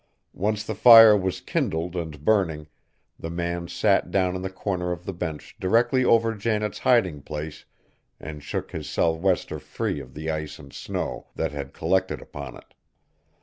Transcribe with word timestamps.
Once 0.33 0.63
the 0.63 0.73
fire 0.73 1.15
was 1.15 1.41
kindled 1.41 1.95
and 1.95 2.25
burning, 2.25 2.65
the 3.19 3.29
man 3.29 3.67
sat 3.67 4.09
down 4.09 4.35
in 4.35 4.41
the 4.41 4.49
corner 4.49 4.91
of 4.91 5.05
the 5.05 5.13
bench 5.13 5.55
directly 5.59 6.03
over 6.03 6.33
Janet's 6.33 6.79
hiding 6.79 7.21
place 7.21 7.65
and 8.19 8.41
shook 8.41 8.71
his 8.71 8.89
sou'wester 8.89 9.59
free 9.59 9.99
of 9.99 10.15
the 10.15 10.31
ice 10.31 10.57
and 10.57 10.73
snow 10.73 11.27
that 11.35 11.51
had 11.51 11.71
collected 11.71 12.19
upon 12.19 12.57
it. 12.57 12.73